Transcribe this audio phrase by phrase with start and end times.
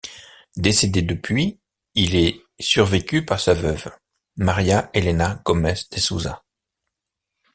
[0.57, 1.59] Décédé depuis,
[1.93, 3.95] il est survécu par sa veuve,
[4.35, 6.43] Maria Helena Gomes de Souza.